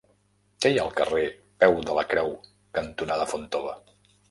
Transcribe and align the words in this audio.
Què 0.63 0.71
hi 0.71 0.79
ha 0.79 0.85
al 0.85 0.95
carrer 0.99 1.25
Peu 1.65 1.77
de 1.91 1.99
la 1.99 2.05
Creu 2.15 2.35
cantonada 2.81 3.31
Fontova? 3.37 3.79